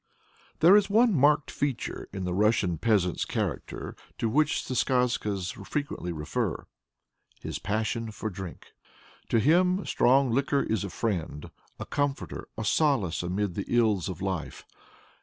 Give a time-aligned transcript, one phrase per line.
[0.61, 6.11] There is one marked feature in the Russian peasant's character to which the Skazkas frequently
[6.11, 6.65] refer
[7.39, 8.71] his passion for drink.
[9.29, 14.23] To him strong liquor is a friend, a comforter, a solace amid the ills of
[14.23, 14.65] life.